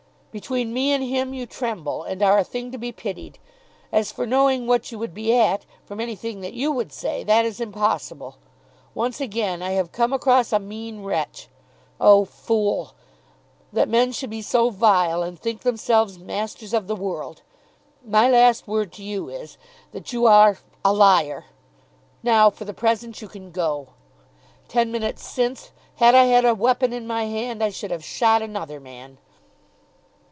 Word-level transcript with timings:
Between 0.33 0.71
me 0.73 0.93
and 0.93 1.03
him 1.03 1.33
you 1.33 1.45
tremble, 1.45 2.03
and 2.03 2.23
are 2.23 2.37
a 2.37 2.45
thing 2.45 2.71
to 2.71 2.77
be 2.77 2.93
pitied. 2.93 3.37
As 3.91 4.13
for 4.13 4.25
knowing 4.25 4.65
what 4.65 4.89
you 4.89 4.97
would 4.97 5.13
be 5.13 5.35
at, 5.37 5.65
from 5.83 5.99
anything 5.99 6.39
that 6.39 6.53
you 6.53 6.71
would 6.71 6.93
say, 6.93 7.25
that 7.25 7.43
is 7.43 7.59
impossible. 7.59 8.37
Once 8.95 9.19
again 9.19 9.61
I 9.61 9.71
have 9.71 9.91
come 9.91 10.13
across 10.13 10.53
a 10.53 10.57
mean 10.59 11.03
wretch. 11.03 11.49
Oh, 11.99 12.23
fool! 12.23 12.95
that 13.73 13.89
men 13.89 14.13
should 14.13 14.29
be 14.29 14.41
so 14.41 14.69
vile, 14.69 15.21
and 15.21 15.37
think 15.37 15.63
themselves 15.63 16.17
masters 16.17 16.73
of 16.73 16.87
the 16.87 16.95
world! 16.95 17.41
My 18.01 18.29
last 18.29 18.69
word 18.69 18.93
to 18.93 19.03
you 19.03 19.27
is, 19.27 19.57
that 19.91 20.13
you 20.13 20.27
are 20.27 20.59
a 20.85 20.93
liar. 20.93 21.43
Now 22.23 22.49
for 22.49 22.63
the 22.63 22.73
present 22.73 23.21
you 23.21 23.27
can 23.27 23.51
go. 23.51 23.89
Ten 24.69 24.93
minutes 24.93 25.27
since, 25.27 25.71
had 25.95 26.15
I 26.15 26.23
had 26.23 26.45
a 26.45 26.55
weapon 26.55 26.93
in 26.93 27.05
my 27.05 27.25
hand 27.25 27.61
I 27.61 27.69
should 27.69 27.91
have 27.91 28.05
shot 28.05 28.41
another 28.41 28.79
man." 28.79 29.17